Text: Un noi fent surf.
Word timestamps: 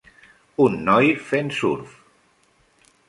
Un 0.67 0.77
noi 0.87 1.11
fent 1.27 1.53
surf. 1.59 1.93